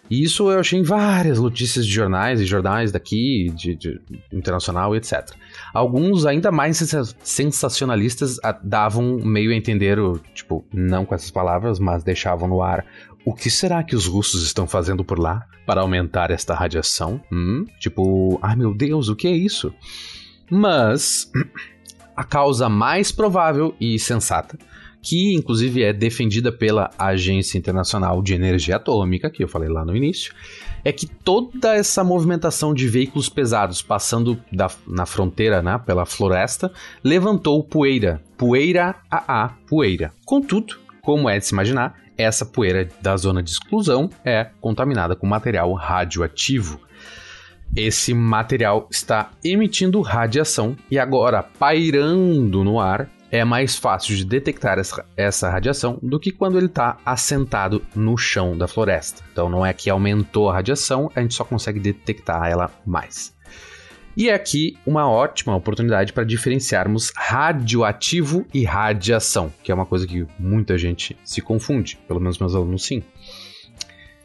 E 0.10 0.22
isso 0.22 0.51
eu 0.51 0.60
achei 0.60 0.77
em 0.77 0.83
várias 0.83 1.39
notícias 1.39 1.86
de 1.86 1.91
jornais 1.91 2.41
e 2.41 2.45
jornais 2.45 2.91
daqui, 2.91 3.51
de, 3.55 3.74
de 3.75 4.00
internacional, 4.31 4.95
etc. 4.95 5.31
Alguns 5.74 6.25
ainda 6.25 6.51
mais 6.51 6.77
sensacionalistas 7.24 8.38
davam 8.62 9.17
meio 9.24 9.51
a 9.51 9.55
entender, 9.55 9.98
tipo, 10.33 10.63
não 10.74 11.05
com 11.05 11.15
essas 11.15 11.31
palavras, 11.31 11.79
mas 11.79 12.03
deixavam 12.03 12.48
no 12.48 12.62
ar 12.62 12.86
o 13.25 13.33
que 13.33 13.49
será 13.49 13.83
que 13.83 13.95
os 13.95 14.05
russos 14.05 14.43
estão 14.43 14.67
fazendo 14.67 15.03
por 15.03 15.17
lá 15.17 15.45
para 15.65 15.81
aumentar 15.81 16.31
esta 16.31 16.53
radiação? 16.53 17.21
Hum? 17.31 17.65
Tipo, 17.79 18.39
ai 18.41 18.55
meu 18.55 18.73
Deus, 18.73 19.07
o 19.07 19.15
que 19.15 19.27
é 19.27 19.31
isso? 19.31 19.73
Mas 20.49 21.31
a 22.15 22.23
causa 22.23 22.67
mais 22.67 23.11
provável 23.11 23.75
e 23.79 23.97
sensata, 23.97 24.57
que 25.01 25.33
inclusive 25.33 25.83
é 25.83 25.93
defendida 25.93 26.51
pela 26.51 26.89
Agência 26.97 27.57
Internacional 27.57 28.21
de 28.21 28.33
Energia 28.33 28.75
Atômica, 28.75 29.29
que 29.29 29.43
eu 29.43 29.47
falei 29.47 29.69
lá 29.69 29.85
no 29.85 29.95
início, 29.95 30.33
é 30.83 30.91
que 30.91 31.07
toda 31.07 31.73
essa 31.75 32.03
movimentação 32.03 32.73
de 32.73 32.87
veículos 32.87 33.29
pesados 33.29 33.81
passando 33.81 34.37
da, 34.51 34.69
na 34.85 35.05
fronteira, 35.05 35.61
né, 35.61 35.79
pela 35.85 36.05
floresta, 36.05 36.71
levantou 37.03 37.63
poeira. 37.63 38.21
Poeira 38.37 38.95
a 39.09 39.43
a 39.43 39.49
poeira. 39.67 40.11
Contudo, 40.25 40.77
como 41.01 41.29
é 41.29 41.39
de 41.39 41.45
se 41.45 41.53
imaginar, 41.53 42.02
essa 42.17 42.46
poeira 42.46 42.88
da 43.01 43.15
zona 43.17 43.41
de 43.41 43.50
exclusão 43.50 44.10
é 44.24 44.50
contaminada 44.62 45.15
com 45.15 45.27
material 45.27 45.74
radioativo. 45.74 46.79
Esse 47.75 48.13
material 48.13 48.88
está 48.91 49.32
emitindo 49.43 50.00
radiação 50.01 50.75
e 50.91 51.00
agora 51.00 51.41
pairando 51.41 52.63
no 52.63 52.79
ar 52.79 53.10
é 53.32 53.43
mais 53.43 53.75
fácil 53.75 54.15
de 54.15 54.24
detectar 54.24 54.77
essa, 55.17 55.50
radiação 55.50 55.98
do 56.03 56.20
que 56.20 56.32
quando 56.32 56.55
ele 56.55 56.67
está 56.67 56.98
assentado 57.03 57.82
no 57.96 58.15
chão 58.15 58.55
da 58.55 58.67
floresta. 58.67 59.24
Então 59.32 59.50
não 59.50 59.65
é 59.65 59.74
que 59.74 59.89
aumentou 59.89 60.51
a 60.51 60.53
radiação, 60.53 61.10
a 61.15 61.22
gente 61.22 61.34
só 61.34 61.43
consegue 61.43 61.79
detectar 61.79 62.48
ela 62.48 62.70
mais. 62.86 63.32
E 64.15 64.29
é 64.29 64.34
aqui 64.34 64.77
uma 64.86 65.10
ótima 65.10 65.55
oportunidade 65.55 66.13
para 66.13 66.24
diferenciarmos 66.24 67.12
radioativo 67.15 68.46
e 68.53 68.63
radiação, 68.63 69.51
que 69.63 69.72
é 69.72 69.75
uma 69.75 69.88
coisa 69.88 70.05
que 70.05 70.27
muita 70.38 70.77
gente 70.77 71.17
se 71.24 71.41
confunde, 71.41 71.98
pelo 72.08 72.20
menos 72.20 72.38
meus 72.38 72.53
alunos 72.53 72.86
sim. 72.86 73.01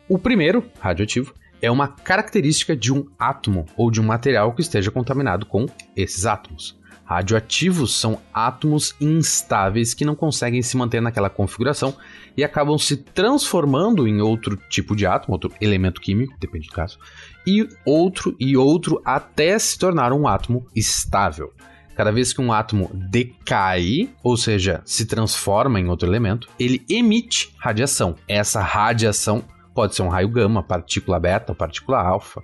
O 0.07 0.18
primeiro, 0.18 0.64
radioativo, 0.78 1.35
é 1.61 1.71
uma 1.71 1.88
característica 1.88 2.76
de 2.76 2.92
um 2.92 3.07
átomo 3.18 3.64
ou 3.76 3.90
de 3.90 4.00
um 4.00 4.04
material 4.04 4.52
que 4.54 4.61
esteja 4.61 4.90
contaminado 4.90 5.47
com 5.47 5.66
esses 5.97 6.26
átomos. 6.26 6.77
Radioativos 7.08 7.98
são 7.98 8.20
átomos 8.34 8.94
instáveis 9.00 9.94
que 9.94 10.04
não 10.04 10.14
conseguem 10.14 10.60
se 10.60 10.76
manter 10.76 11.00
naquela 11.00 11.30
configuração 11.30 11.96
e 12.36 12.44
acabam 12.44 12.76
se 12.76 12.98
transformando 12.98 14.06
em 14.06 14.20
outro 14.20 14.58
tipo 14.68 14.94
de 14.94 15.06
átomo, 15.06 15.32
outro 15.32 15.50
elemento 15.58 16.02
químico, 16.02 16.36
depende 16.38 16.66
do 16.68 16.74
caso, 16.74 16.98
e 17.46 17.66
outro 17.82 18.36
e 18.38 18.58
outro 18.58 19.00
até 19.06 19.58
se 19.58 19.78
tornar 19.78 20.12
um 20.12 20.28
átomo 20.28 20.66
estável. 20.76 21.50
Cada 21.96 22.12
vez 22.12 22.34
que 22.34 22.42
um 22.42 22.52
átomo 22.52 22.90
decai, 22.92 24.10
ou 24.22 24.36
seja, 24.36 24.82
se 24.84 25.06
transforma 25.06 25.80
em 25.80 25.88
outro 25.88 26.06
elemento, 26.06 26.46
ele 26.60 26.84
emite 26.90 27.54
radiação. 27.58 28.16
Essa 28.28 28.60
radiação 28.60 29.42
pode 29.74 29.94
ser 29.94 30.02
um 30.02 30.08
raio 30.08 30.28
gama, 30.28 30.62
partícula 30.62 31.18
beta, 31.18 31.54
partícula 31.54 32.02
alfa. 32.02 32.42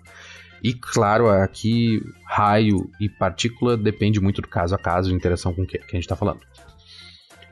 E 0.64 0.72
claro, 0.72 1.28
aqui 1.28 2.02
raio 2.26 2.90
e 2.98 3.06
partícula 3.06 3.76
depende 3.76 4.18
muito 4.18 4.40
do 4.40 4.48
caso 4.48 4.74
a 4.74 4.78
caso, 4.78 5.14
interação 5.14 5.52
com 5.52 5.60
o 5.60 5.66
que, 5.66 5.76
que 5.76 5.84
a 5.84 5.94
gente 5.94 6.04
está 6.04 6.16
falando. 6.16 6.40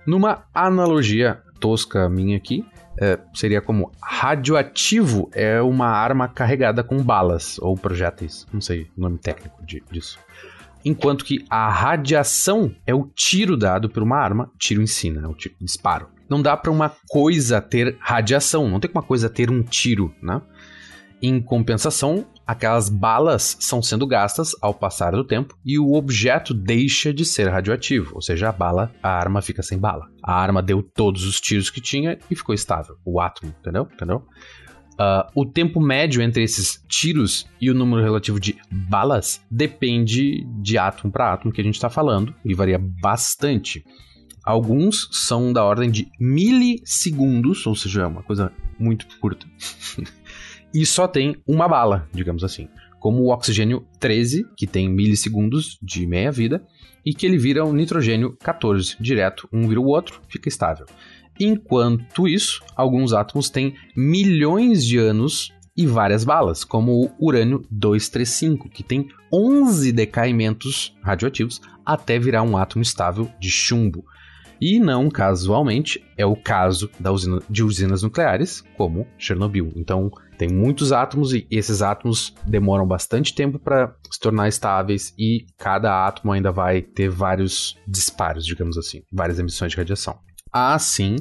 Numa 0.06 0.44
analogia 0.54 1.42
tosca 1.60 2.08
minha 2.08 2.38
aqui, 2.38 2.64
é, 2.98 3.18
seria 3.34 3.60
como 3.60 3.92
radioativo 4.02 5.30
é 5.32 5.60
uma 5.60 5.88
arma 5.88 6.26
carregada 6.26 6.82
com 6.82 7.02
balas 7.02 7.58
ou 7.58 7.76
projéteis, 7.76 8.46
não 8.50 8.62
sei 8.62 8.88
o 8.96 9.02
nome 9.02 9.18
técnico 9.18 9.62
de, 9.64 9.82
disso. 9.90 10.18
Enquanto 10.82 11.22
que 11.22 11.44
a 11.50 11.68
radiação 11.68 12.74
é 12.86 12.94
o 12.94 13.06
tiro 13.14 13.58
dado 13.58 13.90
por 13.90 14.02
uma 14.02 14.16
arma, 14.16 14.50
tiro 14.58 14.80
em 14.80 14.86
si, 14.86 15.10
né? 15.10 15.26
O 15.28 15.34
tiro, 15.34 15.54
disparo. 15.60 16.08
Não 16.28 16.40
dá 16.40 16.56
para 16.56 16.72
uma 16.72 16.90
coisa 17.08 17.60
ter 17.60 17.94
radiação, 18.00 18.68
não 18.68 18.80
tem 18.80 18.90
como 18.90 19.02
uma 19.02 19.06
coisa 19.06 19.28
ter 19.28 19.50
um 19.50 19.62
tiro, 19.62 20.12
né? 20.22 20.40
Em 21.24 21.40
compensação, 21.40 22.26
aquelas 22.44 22.88
balas 22.88 23.56
são 23.60 23.80
sendo 23.80 24.08
gastas 24.08 24.56
ao 24.60 24.74
passar 24.74 25.12
do 25.12 25.22
tempo 25.22 25.56
e 25.64 25.78
o 25.78 25.92
objeto 25.92 26.52
deixa 26.52 27.14
de 27.14 27.24
ser 27.24 27.48
radioativo, 27.48 28.16
ou 28.16 28.20
seja, 28.20 28.48
a 28.48 28.52
bala, 28.52 28.92
a 29.00 29.08
arma 29.08 29.40
fica 29.40 29.62
sem 29.62 29.78
bala. 29.78 30.08
A 30.20 30.34
arma 30.34 30.60
deu 30.60 30.82
todos 30.82 31.24
os 31.24 31.40
tiros 31.40 31.70
que 31.70 31.80
tinha 31.80 32.18
e 32.28 32.34
ficou 32.34 32.52
estável, 32.52 32.96
o 33.04 33.20
átomo, 33.20 33.54
entendeu? 33.60 33.88
Entendeu? 33.94 34.26
Uh, 34.94 35.30
o 35.36 35.46
tempo 35.46 35.80
médio 35.80 36.20
entre 36.20 36.42
esses 36.42 36.84
tiros 36.88 37.46
e 37.60 37.70
o 37.70 37.74
número 37.74 38.02
relativo 38.02 38.40
de 38.40 38.56
balas 38.90 39.40
depende 39.48 40.44
de 40.60 40.76
átomo 40.76 41.12
para 41.12 41.32
átomo 41.32 41.52
que 41.52 41.60
a 41.60 41.64
gente 41.64 41.74
está 41.74 41.88
falando 41.88 42.34
e 42.44 42.52
varia 42.52 42.80
bastante. 42.80 43.84
Alguns 44.44 45.08
são 45.12 45.52
da 45.52 45.64
ordem 45.64 45.88
de 45.88 46.10
milissegundos, 46.18 47.64
ou 47.64 47.76
seja, 47.76 48.02
é 48.02 48.06
uma 48.06 48.24
coisa 48.24 48.52
muito 48.76 49.06
curta. 49.20 49.46
e 50.74 50.86
só 50.86 51.06
tem 51.06 51.36
uma 51.46 51.68
bala, 51.68 52.08
digamos 52.12 52.44
assim. 52.44 52.68
Como 52.98 53.22
o 53.22 53.32
oxigênio 53.32 53.84
13, 53.98 54.46
que 54.56 54.66
tem 54.66 54.88
milissegundos 54.88 55.78
de 55.82 56.06
meia-vida, 56.06 56.64
e 57.04 57.12
que 57.12 57.26
ele 57.26 57.36
vira 57.36 57.64
um 57.64 57.72
nitrogênio 57.72 58.36
14, 58.40 58.96
direto, 59.00 59.48
um 59.52 59.66
vira 59.66 59.80
o 59.80 59.86
outro, 59.86 60.20
fica 60.28 60.48
estável. 60.48 60.86
Enquanto 61.38 62.28
isso, 62.28 62.62
alguns 62.76 63.12
átomos 63.12 63.50
têm 63.50 63.74
milhões 63.96 64.84
de 64.84 64.98
anos 64.98 65.52
e 65.76 65.86
várias 65.86 66.24
balas, 66.24 66.64
como 66.64 66.92
o 66.92 67.26
urânio 67.26 67.64
235, 67.70 68.68
que 68.68 68.82
tem 68.82 69.08
11 69.32 69.90
decaimentos 69.92 70.94
radioativos 71.02 71.60
até 71.84 72.18
virar 72.18 72.42
um 72.42 72.56
átomo 72.56 72.82
estável 72.82 73.30
de 73.40 73.50
chumbo. 73.50 74.04
E 74.64 74.78
não 74.78 75.10
casualmente 75.10 76.06
é 76.16 76.24
o 76.24 76.36
caso 76.36 76.88
usina, 77.10 77.40
de 77.50 77.64
usinas 77.64 78.04
nucleares, 78.04 78.62
como 78.76 79.08
Chernobyl. 79.18 79.72
Então, 79.74 80.08
tem 80.38 80.48
muitos 80.48 80.92
átomos 80.92 81.34
e 81.34 81.48
esses 81.50 81.82
átomos 81.82 82.32
demoram 82.46 82.86
bastante 82.86 83.34
tempo 83.34 83.58
para 83.58 83.92
se 84.08 84.20
tornar 84.20 84.46
estáveis 84.46 85.12
e 85.18 85.46
cada 85.58 86.06
átomo 86.06 86.30
ainda 86.30 86.52
vai 86.52 86.80
ter 86.80 87.08
vários 87.08 87.76
disparos, 87.88 88.46
digamos 88.46 88.78
assim, 88.78 89.02
várias 89.12 89.40
emissões 89.40 89.72
de 89.72 89.78
radiação. 89.78 90.16
Assim, 90.52 91.16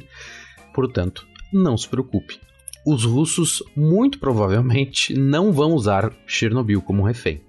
portanto, 0.72 1.26
não 1.52 1.76
se 1.76 1.90
preocupe. 1.90 2.40
Os 2.86 3.06
russos 3.06 3.64
muito 3.76 4.20
provavelmente 4.20 5.16
não 5.16 5.52
vão 5.52 5.74
usar 5.74 6.14
Chernobyl 6.28 6.80
como 6.80 7.02
refém. 7.02 7.42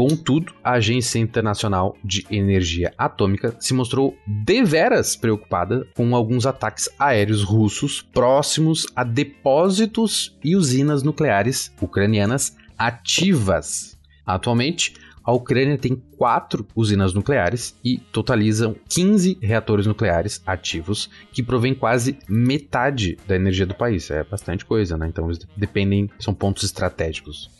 Contudo, 0.00 0.54
a 0.64 0.76
Agência 0.76 1.18
Internacional 1.18 1.94
de 2.02 2.24
Energia 2.30 2.90
Atômica 2.96 3.54
se 3.60 3.74
mostrou 3.74 4.16
deveras 4.26 5.14
preocupada 5.14 5.86
com 5.94 6.16
alguns 6.16 6.46
ataques 6.46 6.88
aéreos 6.98 7.42
russos 7.42 8.00
próximos 8.00 8.86
a 8.96 9.04
depósitos 9.04 10.34
e 10.42 10.56
usinas 10.56 11.02
nucleares 11.02 11.70
ucranianas 11.82 12.56
ativas. 12.78 13.94
Atualmente, 14.24 14.94
a 15.22 15.32
Ucrânia 15.32 15.76
tem 15.76 16.02
quatro 16.16 16.66
usinas 16.74 17.12
nucleares 17.12 17.78
e 17.84 17.98
totalizam 17.98 18.74
15 18.88 19.38
reatores 19.42 19.86
nucleares 19.86 20.40
ativos, 20.46 21.10
que 21.30 21.42
provém 21.42 21.74
quase 21.74 22.18
metade 22.26 23.18
da 23.28 23.36
energia 23.36 23.66
do 23.66 23.74
país. 23.74 24.10
É 24.10 24.24
bastante 24.24 24.64
coisa, 24.64 24.96
né? 24.96 25.08
Então 25.08 25.26
eles 25.26 25.46
dependem, 25.54 26.08
são 26.18 26.32
pontos 26.32 26.62
estratégicos. 26.62 27.50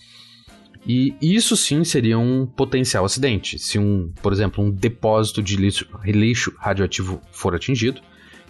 E 0.86 1.14
isso 1.20 1.56
sim 1.56 1.84
seria 1.84 2.18
um 2.18 2.46
potencial 2.46 3.04
acidente. 3.04 3.58
Se 3.58 3.78
um, 3.78 4.12
por 4.22 4.32
exemplo, 4.32 4.64
um 4.64 4.70
depósito 4.70 5.42
de 5.42 5.56
lixo, 5.56 5.86
lixo 6.04 6.54
radioativo 6.58 7.20
for 7.30 7.54
atingido, 7.54 8.00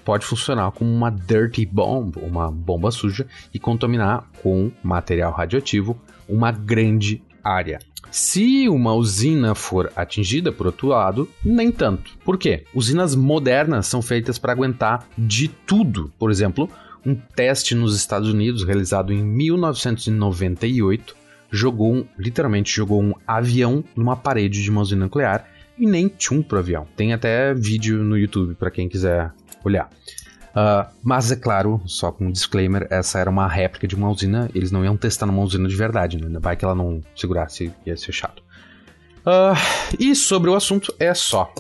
pode 0.04 0.24
funcionar 0.24 0.70
como 0.72 0.90
uma 0.90 1.10
dirty 1.10 1.66
bomb, 1.66 2.16
uma 2.16 2.50
bomba 2.50 2.90
suja, 2.90 3.26
e 3.52 3.58
contaminar 3.58 4.30
com 4.42 4.70
material 4.82 5.32
radioativo 5.32 6.00
uma 6.28 6.52
grande 6.52 7.22
área. 7.42 7.80
Se 8.10 8.68
uma 8.68 8.92
usina 8.92 9.54
for 9.54 9.92
atingida, 9.94 10.50
por 10.50 10.66
outro 10.66 10.88
lado, 10.88 11.28
nem 11.44 11.70
tanto. 11.70 12.18
Por 12.24 12.36
quê? 12.38 12.64
Usinas 12.74 13.14
modernas 13.14 13.86
são 13.86 14.02
feitas 14.02 14.36
para 14.38 14.52
aguentar 14.52 15.06
de 15.16 15.46
tudo. 15.48 16.12
Por 16.18 16.30
exemplo, 16.30 16.68
um 17.06 17.14
teste 17.14 17.74
nos 17.74 17.94
Estados 17.94 18.28
Unidos 18.28 18.64
realizado 18.64 19.12
em 19.12 19.22
1998 19.22 21.19
jogou 21.50 21.94
um, 21.94 22.06
literalmente 22.18 22.74
jogou 22.74 23.02
um 23.02 23.14
avião 23.26 23.84
numa 23.96 24.16
parede 24.16 24.62
de 24.62 24.70
uma 24.70 24.80
usina 24.80 25.04
nuclear 25.04 25.46
e 25.78 25.86
nem 25.86 26.08
tchum 26.08 26.42
pro 26.42 26.58
avião. 26.58 26.86
Tem 26.96 27.12
até 27.12 27.54
vídeo 27.54 28.02
no 28.04 28.16
YouTube 28.16 28.54
para 28.54 28.70
quem 28.70 28.88
quiser 28.88 29.32
olhar. 29.64 29.88
Uh, 30.50 30.84
mas 31.02 31.30
é 31.30 31.36
claro, 31.36 31.80
só 31.86 32.10
com 32.10 32.26
um 32.26 32.32
disclaimer, 32.32 32.86
essa 32.90 33.18
era 33.18 33.30
uma 33.30 33.46
réplica 33.46 33.86
de 33.86 33.94
uma 33.94 34.10
usina, 34.10 34.50
eles 34.54 34.72
não 34.72 34.84
iam 34.84 34.96
testar 34.96 35.26
numa 35.26 35.42
usina 35.42 35.68
de 35.68 35.76
verdade, 35.76 36.20
né? 36.20 36.38
Vai 36.40 36.56
que 36.56 36.64
ela 36.64 36.74
não 36.74 37.00
segurasse, 37.14 37.72
ia 37.86 37.96
ser 37.96 38.12
chato. 38.12 38.42
Uh, 39.20 39.54
e 39.98 40.14
sobre 40.14 40.50
o 40.50 40.54
assunto 40.54 40.92
é 40.98 41.14
só. 41.14 41.52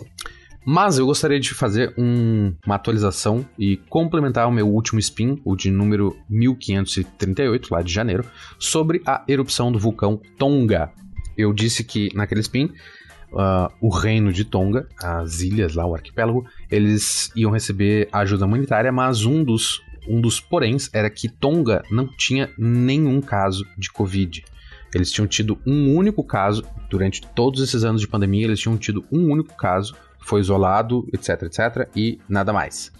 Mas 0.64 0.98
eu 0.98 1.06
gostaria 1.06 1.40
de 1.40 1.54
fazer 1.54 1.94
um, 1.96 2.54
uma 2.66 2.74
atualização 2.74 3.46
e 3.58 3.78
complementar 3.88 4.46
o 4.46 4.52
meu 4.52 4.68
último 4.68 4.98
spin, 5.00 5.40
o 5.44 5.56
de 5.56 5.70
número 5.70 6.16
1538, 6.28 7.72
lá 7.72 7.82
de 7.82 7.92
janeiro, 7.92 8.24
sobre 8.58 9.00
a 9.06 9.24
erupção 9.26 9.72
do 9.72 9.78
vulcão 9.78 10.20
Tonga. 10.36 10.92
Eu 11.36 11.52
disse 11.52 11.82
que 11.82 12.10
naquele 12.14 12.42
spin 12.42 12.70
uh, 13.32 13.72
o 13.80 13.88
reino 13.88 14.32
de 14.32 14.44
Tonga, 14.44 14.86
as 15.02 15.40
ilhas 15.40 15.74
lá, 15.74 15.86
o 15.86 15.94
arquipélago, 15.94 16.44
eles 16.70 17.30
iam 17.34 17.50
receber 17.50 18.08
ajuda 18.12 18.44
humanitária, 18.44 18.92
mas 18.92 19.24
um 19.24 19.42
dos, 19.42 19.82
um 20.06 20.20
dos 20.20 20.40
poréns 20.40 20.90
era 20.92 21.08
que 21.08 21.28
Tonga 21.28 21.82
não 21.90 22.06
tinha 22.06 22.50
nenhum 22.58 23.20
caso 23.20 23.66
de 23.78 23.90
Covid. 23.90 24.44
Eles 24.94 25.12
tinham 25.12 25.26
tido 25.26 25.58
um 25.66 25.94
único 25.94 26.24
caso, 26.24 26.64
durante 26.88 27.22
todos 27.34 27.62
esses 27.62 27.84
anos 27.84 28.00
de 28.00 28.08
pandemia, 28.08 28.44
eles 28.44 28.58
tinham 28.58 28.76
tido 28.76 29.04
um 29.10 29.30
único 29.30 29.56
caso, 29.56 29.94
foi 30.20 30.40
isolado, 30.40 31.06
etc, 31.12 31.42
etc, 31.42 31.88
e 31.94 32.20
nada 32.28 32.52
mais. 32.52 32.92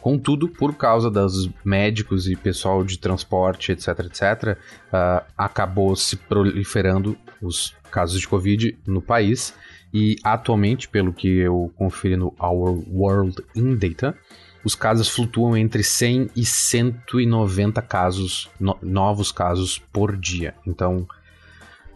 Contudo, 0.00 0.48
por 0.48 0.74
causa 0.74 1.10
dos 1.10 1.50
médicos 1.64 2.28
e 2.28 2.36
pessoal 2.36 2.84
de 2.84 2.98
transporte, 2.98 3.72
etc, 3.72 3.88
etc, 4.00 4.58
uh, 4.92 5.24
acabou 5.36 5.94
se 5.96 6.16
proliferando 6.16 7.18
os 7.42 7.74
casos 7.90 8.20
de 8.20 8.28
Covid 8.28 8.78
no 8.86 9.02
país. 9.02 9.54
E 9.92 10.16
atualmente, 10.22 10.88
pelo 10.88 11.12
que 11.12 11.28
eu 11.28 11.72
conferi 11.76 12.16
no 12.16 12.34
Our 12.38 12.82
World 12.90 13.42
in 13.54 13.76
Data, 13.76 14.16
os 14.64 14.74
casos 14.74 15.08
flutuam 15.08 15.56
entre 15.56 15.82
100 15.82 16.30
e 16.36 16.44
190 16.44 17.80
casos, 17.82 18.50
no, 18.60 18.76
novos 18.82 19.32
casos 19.32 19.78
por 19.92 20.16
dia. 20.16 20.54
Então, 20.66 21.08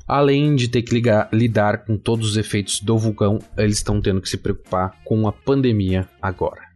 além 0.07 0.55
de 0.55 0.69
ter 0.69 0.83
que 0.83 0.95
ligar, 0.95 1.29
lidar 1.33 1.85
com 1.85 1.97
todos 1.97 2.31
os 2.31 2.37
efeitos 2.37 2.81
do 2.81 2.99
vulcão, 2.99 3.39
eles 3.57 3.79
estão 3.79 4.01
tendo 4.01 4.21
que 4.21 4.29
se 4.29 4.37
preocupar 4.37 4.97
com 5.05 5.27
a 5.27 5.33
pandemia 5.33 6.09
agora. 6.21 6.73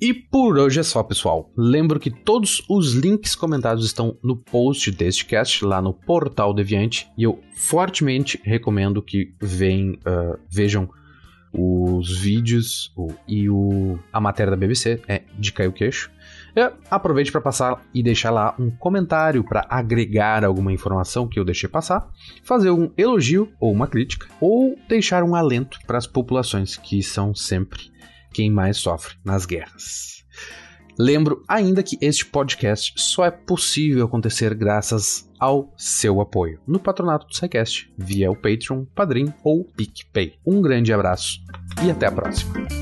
E 0.00 0.12
por 0.12 0.58
hoje 0.58 0.80
é 0.80 0.82
só, 0.82 1.00
pessoal. 1.04 1.48
Lembro 1.56 2.00
que 2.00 2.10
todos 2.10 2.60
os 2.68 2.92
links 2.92 3.36
comentados 3.36 3.86
estão 3.86 4.18
no 4.20 4.36
post 4.36 4.90
deste 4.90 5.24
cast, 5.24 5.64
lá 5.64 5.80
no 5.80 5.94
Portal 5.94 6.52
Deviante, 6.52 7.08
e 7.16 7.22
eu 7.22 7.40
fortemente 7.54 8.40
recomendo 8.42 9.00
que 9.00 9.32
vem, 9.40 9.92
uh, 9.92 10.36
vejam 10.50 10.90
os 11.52 12.18
vídeos 12.18 12.92
o, 12.96 13.12
e 13.28 13.48
o, 13.48 13.96
a 14.12 14.20
matéria 14.20 14.50
da 14.50 14.56
BBC, 14.56 15.00
é 15.06 15.22
de 15.38 15.52
cair 15.52 15.68
o 15.68 15.72
queixo. 15.72 16.10
Eu 16.54 16.72
aproveite 16.90 17.32
para 17.32 17.40
passar 17.40 17.82
e 17.94 18.02
deixar 18.02 18.30
lá 18.30 18.54
um 18.58 18.70
comentário 18.70 19.42
para 19.42 19.66
agregar 19.68 20.44
alguma 20.44 20.72
informação 20.72 21.26
que 21.26 21.38
eu 21.38 21.44
deixei 21.44 21.68
passar, 21.68 22.10
fazer 22.42 22.70
um 22.70 22.90
elogio 22.96 23.50
ou 23.58 23.72
uma 23.72 23.86
crítica, 23.86 24.26
ou 24.40 24.76
deixar 24.88 25.22
um 25.22 25.34
alento 25.34 25.78
para 25.86 25.98
as 25.98 26.06
populações 26.06 26.76
que 26.76 27.02
são 27.02 27.34
sempre 27.34 27.90
quem 28.32 28.50
mais 28.50 28.76
sofre 28.76 29.14
nas 29.24 29.46
guerras. 29.46 30.22
Lembro 30.98 31.42
ainda 31.48 31.82
que 31.82 31.96
este 32.00 32.26
podcast 32.26 32.92
só 32.96 33.24
é 33.24 33.30
possível 33.30 34.04
acontecer 34.04 34.54
graças 34.54 35.28
ao 35.40 35.72
seu 35.76 36.20
apoio 36.20 36.60
no 36.66 36.78
patronato 36.78 37.26
do 37.26 37.34
SciCast, 37.34 37.92
via 37.96 38.30
o 38.30 38.36
Patreon, 38.36 38.84
Padrim 38.94 39.32
ou 39.42 39.64
PicPay. 39.64 40.34
Um 40.46 40.60
grande 40.60 40.92
abraço 40.92 41.40
e 41.82 41.90
até 41.90 42.06
a 42.06 42.12
próxima. 42.12 42.81